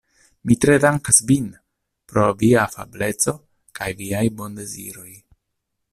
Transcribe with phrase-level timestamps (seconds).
[0.51, 1.51] Mi tre dankas vin
[2.13, 3.37] pro via afableco
[3.81, 5.11] kaj viaj bondeziroj.